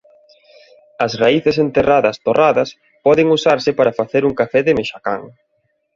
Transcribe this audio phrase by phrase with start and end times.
[1.05, 2.69] As raíces enterradas torradas
[3.05, 5.21] poden usarse para facer un café de mexacán.